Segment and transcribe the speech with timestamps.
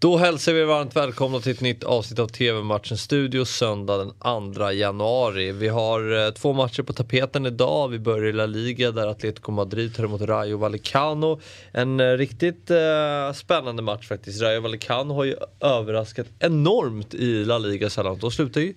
[0.00, 4.70] Då hälsar vi varmt välkomna till ett nytt avsnitt av TV-matchen Studio söndag den 2
[4.70, 5.52] januari.
[5.52, 7.88] Vi har eh, två matcher på tapeten idag.
[7.88, 11.40] Vi börjar i La Liga där Atletico Madrid tar emot Rayo Vallecano.
[11.72, 14.42] En eh, riktigt eh, spännande match faktiskt.
[14.42, 18.18] Rayo Vallecano har ju överraskat enormt i La Liga sällan.
[18.18, 18.74] De slutar ju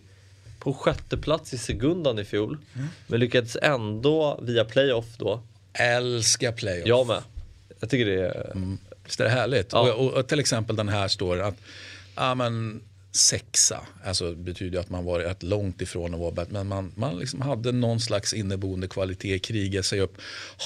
[0.59, 2.57] på sjätte plats i segundan i fjol.
[2.75, 2.87] Mm.
[3.07, 5.39] Men lyckades ändå via playoff då.
[5.73, 6.87] Älskar playoff.
[6.87, 7.21] Jag med.
[7.79, 8.51] Jag tycker det är...
[8.51, 8.77] Mm.
[9.05, 9.71] Visst är det härligt?
[9.71, 9.93] Ja.
[9.93, 11.55] Och, och, till exempel den här står att
[12.15, 12.81] ja, men,
[13.11, 16.53] sexa, alltså betyder att man var rätt långt ifrån att vara bättre.
[16.53, 20.17] Men man, man liksom hade någon slags inneboende kvalitet, krigar sig upp,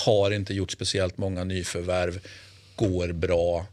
[0.06, 2.20] har inte gjort speciellt många nyförvärv,
[2.76, 3.66] går bra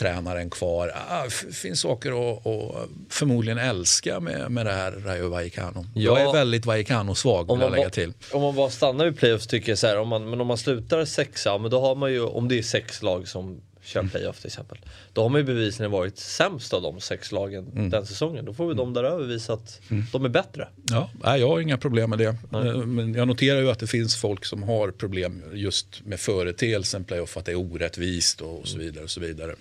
[0.00, 0.92] tränaren kvar.
[1.08, 5.86] Ah, finns saker att, att förmodligen älska med, med det här Rayo Vallecano.
[5.94, 8.12] Ja, jag är väldigt Vallecano-svag vill jag lägga till.
[8.32, 10.58] Om man bara stannar vid playoffs tycker jag så här, om man, men om man
[10.58, 14.10] slutar sexa, men då har man ju, om det är sex lag som kör mm.
[14.10, 14.78] playoff till exempel.
[15.12, 17.90] Då har man ju bevisligen varit sämst av de sex lagen mm.
[17.90, 18.44] den säsongen.
[18.44, 20.04] Då får vi de där över visa att mm.
[20.12, 20.68] de är bättre.
[20.90, 22.36] Ja, jag har inga problem med det.
[22.52, 27.04] Eh, men jag noterar ju att det finns folk som har problem just med företeelsen
[27.04, 29.04] playoff, att det är orättvist och så vidare.
[29.04, 29.54] Och så vidare.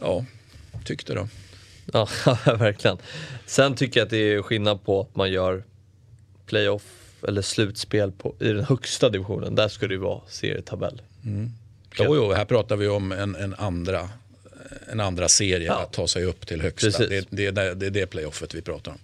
[0.00, 0.24] Ja,
[0.84, 1.28] tyckte då.
[1.92, 2.08] Ja,
[2.44, 2.98] verkligen.
[3.46, 5.64] Sen tycker jag att det är skillnad på att man gör
[6.46, 6.82] playoff
[7.28, 9.54] eller slutspel på, i den högsta divisionen.
[9.54, 11.02] Där ska det ju vara serietabell.
[11.24, 11.52] Mm.
[12.04, 14.08] Jo, jo, här pratar vi om en, en andra
[14.92, 15.82] en andra serie ja.
[15.82, 17.06] att ta sig upp till högsta.
[17.06, 18.98] Det, det, det, det är det playoffet vi pratar om.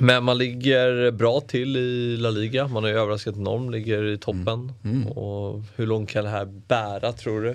[0.00, 2.68] Men man ligger bra till i La Liga.
[2.68, 4.72] Man har ju överraskat enormt, ligger i toppen.
[4.84, 4.96] Mm.
[4.96, 5.08] Mm.
[5.08, 7.50] Och hur långt kan det här bära tror du?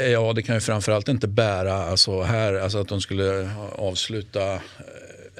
[0.00, 4.52] Eh, ja, det kan ju framförallt inte bära alltså här, alltså att de skulle avsluta.
[4.52, 4.60] Eh,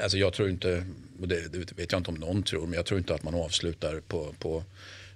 [0.03, 0.85] alltså jag tror inte,
[1.19, 4.01] det, det vet jag inte om någon tror, men jag tror inte att man avslutar
[4.09, 4.65] på, på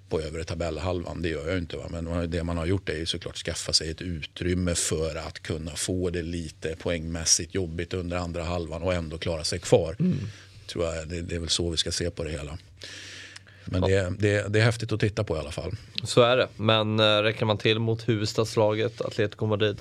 [0.09, 1.21] på övre tabellhalvan.
[1.21, 1.77] Det gör jag inte.
[1.77, 1.83] Va?
[1.89, 5.71] Men det man har gjort är ju såklart skaffa sig ett utrymme för att kunna
[5.71, 9.95] få det lite poängmässigt jobbigt under andra halvan och ändå klara sig kvar.
[9.99, 10.17] Mm.
[10.67, 12.57] Tror jag, det, det, är väl så vi ska se på det hela.
[13.65, 13.87] Men ja.
[13.87, 15.71] det, det, det, är häftigt att titta på i alla fall.
[16.03, 16.47] Så är det.
[16.55, 19.77] Men äh, räcker man till mot huvudstadslaget Atletico Madrid?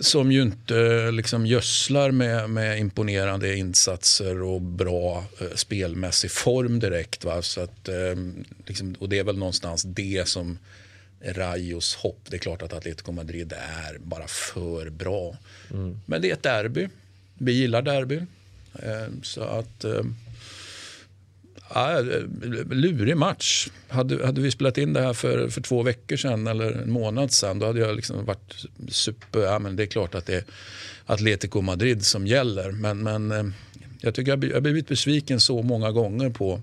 [0.00, 7.24] Som ju inte liksom gödslar med, med imponerande insatser och bra eh, spelmässig form direkt.
[7.24, 7.42] Va?
[7.42, 8.16] Så att, eh,
[8.66, 10.58] liksom, och det är väl någonstans det som
[11.20, 12.20] är Rayos hopp.
[12.28, 15.36] Det är klart att Atletico Madrid är bara för bra.
[15.70, 16.00] Mm.
[16.06, 16.88] Men det är ett derby.
[17.38, 18.20] Vi gillar derby.
[18.74, 20.02] Eh, så att eh,
[21.74, 22.00] Ja,
[22.70, 23.68] lurig match.
[23.88, 27.32] Hade, hade vi spelat in det här för, för två veckor sedan eller en månad
[27.32, 30.44] sedan då hade jag liksom varit super, ja men det är klart att det är
[31.06, 32.70] Atletico Madrid som gäller.
[32.70, 33.44] Men, men eh,
[34.00, 36.60] jag tycker jag har blivit besviken så många gånger på,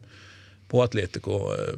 [0.67, 1.53] på Atletico.
[1.53, 1.73] Eh,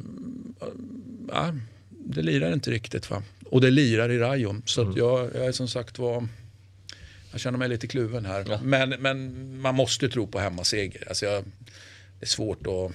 [1.28, 1.54] ja,
[1.90, 3.24] det lirar inte riktigt va.
[3.46, 4.62] Och det lirar i Rayo.
[4.66, 4.98] Så mm.
[4.98, 6.28] jag, jag är som sagt var
[7.32, 8.46] jag känner mig lite kluven här.
[8.50, 8.60] Ja.
[8.64, 11.04] Men, men man måste tro på hemmaseger.
[11.08, 11.44] Alltså jag,
[12.20, 12.92] det är svårt att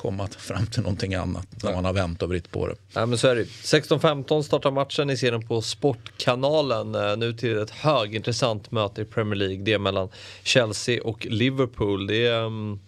[0.00, 2.74] komma fram till någonting annat när man har vänt och vritt på det.
[2.92, 3.44] Ja, men så är det.
[3.44, 6.94] 16-15 startar matchen, ni ser den på Sportkanalen.
[6.94, 9.64] Eh, nu till ett högintressant möte i Premier League.
[9.64, 10.08] Det är mellan
[10.42, 12.06] Chelsea och Liverpool.
[12.06, 12.80] Det är, um,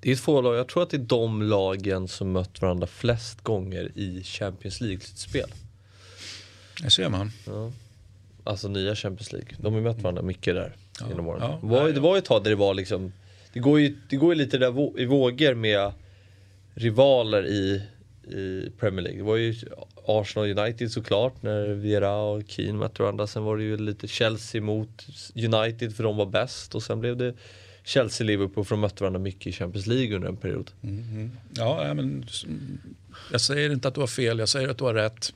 [0.00, 3.42] det är två lag, jag tror att det är de lagen som mött varandra flest
[3.42, 5.52] gånger i Champions League-slutspel.
[6.82, 7.30] Det ser man.
[7.46, 7.72] Ja.
[8.44, 9.50] Alltså nya Champions League.
[9.58, 11.06] De har mött varandra mycket där ja.
[11.08, 11.58] genom åren.
[11.62, 11.88] Ja.
[11.88, 13.12] Det var ju ett tag där det var liksom
[13.52, 15.92] det går ju det går lite där i vågor med
[16.74, 17.82] rivaler i,
[18.36, 19.18] i Premier League.
[19.18, 19.54] Det var ju
[20.06, 23.26] Arsenal United såklart när Viera och Keane mötte varandra.
[23.26, 27.16] Sen var det ju lite Chelsea mot United för de var bäst och sen blev
[27.16, 27.34] det
[27.84, 30.70] Chelsea-Liverpool för de mötte varandra mycket i Champions League under en period.
[30.82, 32.26] Mm, ja, men
[33.32, 35.32] jag säger inte att du har fel, jag säger att du har rätt.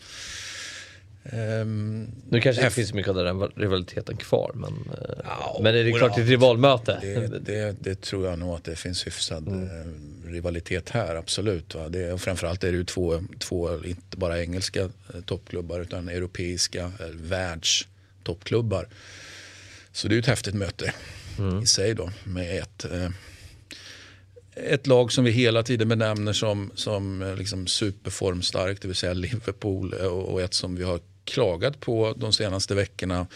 [1.33, 5.75] Um, nu kanske det inte finns mycket av den rivaliteten kvar men, eh, ja, men
[5.75, 6.99] är det klart är ett rivalmöte?
[7.03, 9.65] Det, det, det, tror jag nog att det finns hyfsad mm.
[9.65, 11.75] Eh, rivalitet här, absolut.
[11.75, 11.89] Va?
[11.89, 16.93] Det, och framförallt är det ju två, två, inte bara engelska eh, toppklubbar utan europeiska
[17.13, 18.89] världstoppklubbar.
[19.93, 20.93] Så det är ju ett häftigt möte
[21.39, 21.63] mm.
[21.63, 22.87] i sig då med ett
[24.57, 29.93] ett lag som vi hela tiden benämner som, som liksom superformstarkt, det vill säga Liverpool
[29.93, 33.27] och ett som vi har klagat på de senaste veckorna.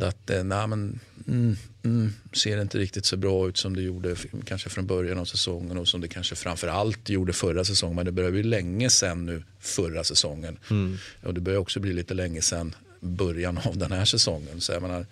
[0.00, 4.16] Att eh, nej, men, mm, mm, ser inte riktigt så bra ut som det gjorde
[4.44, 7.96] kanske från början av säsongen och som det kanske framförallt gjorde förra säsongen.
[7.96, 10.58] Men det börjar bli länge sen nu förra säsongen.
[10.70, 10.98] Mm.
[11.22, 14.60] Och det börjar också bli lite länge sen början av den här säsongen.
[14.60, 15.06] Så jag menar,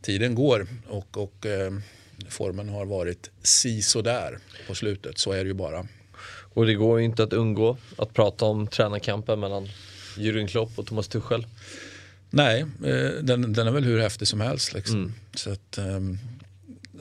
[0.00, 1.72] tiden går och, och eh,
[2.28, 5.18] formen har varit si där på slutet.
[5.18, 5.86] Så är det ju bara.
[6.54, 9.68] Och det går ju inte att undgå att prata om tränarkampen mellan
[10.16, 11.46] Jürgen Klopp och Thomas Tuchel?
[12.30, 14.74] Nej, eh, den, den är väl hur häftig som helst.
[14.74, 14.96] Liksom.
[14.96, 15.12] Mm.
[15.34, 16.18] Så att, um,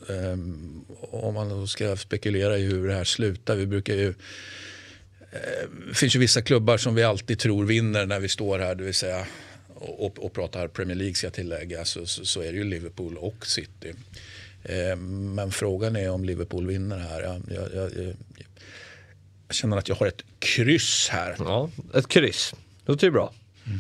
[0.07, 3.55] um, om man då ska spekulera i hur det här slutar.
[3.55, 4.13] Vi brukar ju
[5.31, 8.75] det eh, finns ju vissa klubbar som vi alltid tror vinner när vi står här,
[8.75, 9.27] det vill säga
[9.75, 13.17] och, och pratar Premier League ska jag tillägga, så, så, så, är det ju Liverpool
[13.17, 13.93] och City.
[14.63, 17.21] Eh, men frågan är om Liverpool vinner här.
[17.21, 18.15] Jag, jag, jag,
[19.47, 21.35] jag, känner att jag har ett kryss här.
[21.39, 22.53] Ja, ett kryss.
[22.91, 23.33] Det låter ju bra.
[23.65, 23.79] Mm.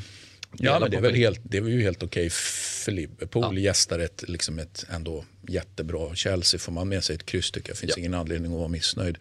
[0.57, 3.57] Ja, men det är väl helt, det är ju helt okej för Liverpool.
[3.57, 3.61] Ja.
[3.61, 6.59] Gästar ett, liksom ett ändå jättebra Chelsea.
[6.59, 7.77] Får man med sig ett kryss tycker jag.
[7.77, 7.99] finns ja.
[7.99, 9.17] ingen anledning att vara missnöjd.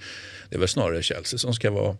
[0.48, 1.96] Det är väl snarare Chelsea som ska vara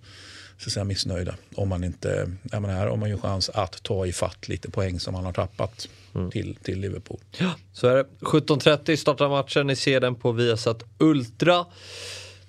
[0.59, 1.35] så säga, missnöjda.
[1.55, 5.01] Om man inte, jag menar, här har man ju chans att ta ifatt lite poäng
[5.01, 6.31] som man har tappat mm.
[6.31, 7.21] till, till Liverpool.
[7.39, 8.07] Ja, så är det.
[8.21, 9.67] 17.30 startar matchen.
[9.67, 11.67] Ni ser den på Viasat Ultra.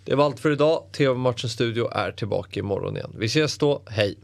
[0.04, 0.84] Det var allt för idag.
[0.92, 3.16] TV-matchens studio är tillbaka imorgon igen.
[3.18, 3.82] Vi ses då.
[3.86, 4.18] Hej!